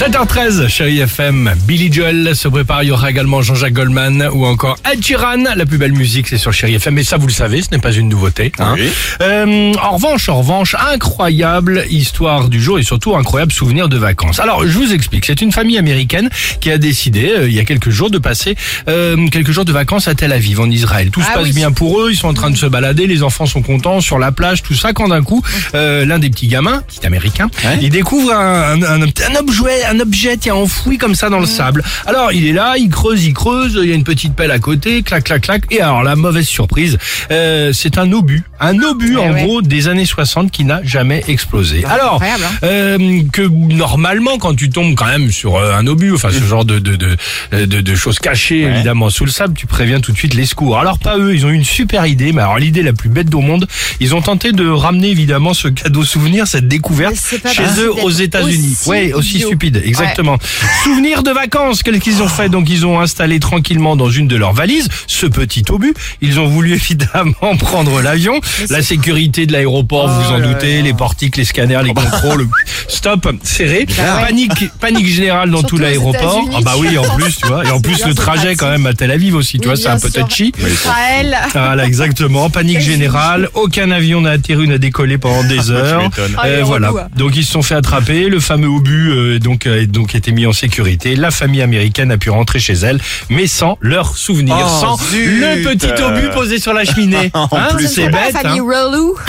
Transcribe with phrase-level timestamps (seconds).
[0.00, 4.78] 7h13, chérie FM, Billy Joel se prépare, il y aura également Jean-Jacques Goldman ou encore
[4.90, 5.44] Ed Sheeran.
[5.54, 7.80] La plus belle musique, c'est sur chérie FM, mais ça vous le savez, ce n'est
[7.82, 8.50] pas une nouveauté.
[8.60, 8.76] hein.
[8.78, 8.88] Oui.
[9.20, 14.40] Euh, en revanche, en revanche, incroyable histoire du jour et surtout incroyable souvenir de vacances.
[14.40, 16.30] Alors, je vous explique, c'est une famille américaine
[16.62, 18.56] qui a décidé, euh, il y a quelques jours, de passer
[18.88, 21.10] euh, quelques jours de vacances à Tel Aviv, en Israël.
[21.10, 21.52] Tout se Ah passe oui.
[21.52, 24.18] bien pour eux, ils sont en train de se balader, les enfants sont contents sur
[24.18, 25.42] la plage, tout ça, quand d'un coup,
[25.74, 27.78] euh, l'un des petits gamins, petit américain, Ouais.
[27.82, 31.40] il découvre un, un, un, un objet, un objet qui est enfoui comme ça dans
[31.40, 31.82] le sable.
[32.06, 34.58] Alors il est là, il creuse, il creuse, il y a une petite pelle à
[34.58, 35.62] côté, clac, clac, clac.
[35.70, 36.96] Et alors la mauvaise surprise,
[37.30, 39.44] euh, c'est un obus, un obus Eh en ouais.
[39.44, 41.84] gros des années 60 qui n'a jamais explosé.
[41.86, 42.26] Alors hein.
[42.62, 46.64] euh, que normalement quand tu tombes quand même sur euh, un obus, enfin ce genre
[46.64, 47.16] de de de,
[47.64, 48.72] de, de choses cachées Ouais.
[48.74, 50.78] évidemment sous le sable, tu préviens tout de suite les secours.
[50.78, 53.32] Alors pas eux, ils ont eu une super idée, mais alors l'idée la plus bête
[53.34, 53.66] au monde,
[54.00, 57.14] ils ont tenté de ramener évidemment ce cadeau souvenir, cette découverte
[57.52, 58.76] chez eux aux États-Unis.
[58.86, 60.38] Ouais, aussi stupide, exactement.
[60.84, 62.48] Souvenir de vacances, qu'est-ce qu'ils ont fait?
[62.48, 65.94] Donc ils ont installé tranquillement dans une de leurs valises ce petit obus.
[66.20, 68.40] Ils ont voulu évidemment prendre l'avion.
[68.68, 72.48] La sécurité de l'aéroport, vous vous en Oh doutez, les portiques, les scanners, les contrôles.
[72.90, 73.86] Stop, serré.
[73.88, 74.26] Ouais.
[74.26, 76.44] Panique, panique générale dans tout l'aéroport.
[76.54, 77.64] Ah bah oui, en plus, tu vois.
[77.64, 79.88] Et en plus le trajet quand même à Tel Aviv aussi, tu Oui, vois, c'est
[79.88, 80.52] un peu touchy.
[80.58, 81.36] Israël.
[81.52, 82.50] Voilà, exactement.
[82.50, 83.48] Panique générale.
[83.54, 86.10] Aucun avion n'a atterri, n'a décollé pendant des heures.
[86.38, 86.88] Ah, est Euh, voilà.
[86.88, 87.08] relou, hein.
[87.16, 88.28] Donc ils se sont fait attraper.
[88.28, 91.16] Le fameux obus euh, donc a donc été mis en sécurité.
[91.16, 95.40] La famille américaine a pu rentrer chez elle, mais sans leur souvenir, Oh, sans zut.
[95.40, 97.30] le petit obus posé sur la cheminée.
[97.34, 98.32] En Hein, plus, c'est bête.
[98.34, 98.64] la famille hein.
[98.90, 99.14] relou.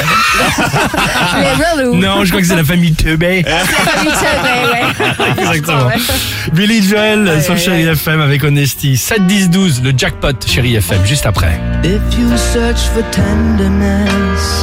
[1.94, 3.44] Non, je crois que c'est la famille Teubé.
[5.38, 5.89] Exactement.
[6.53, 7.91] Billy Joel Ouais, sur ouais, Chéri ouais.
[7.94, 8.97] FM avec Honesty.
[8.97, 11.59] 7 10 12 le jackpot Chéri FM juste après.
[11.83, 14.61] If you search for tenderness